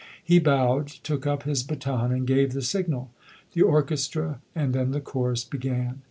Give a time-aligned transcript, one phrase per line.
[0.23, 3.11] He bowed, took up his baton and gave the signal.
[3.53, 5.99] The orchestra and then the chorus began.